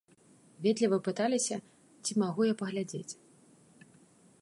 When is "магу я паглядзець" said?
2.23-3.07